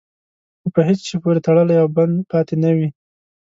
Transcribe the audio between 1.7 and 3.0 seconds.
او بند پاتې نه وي.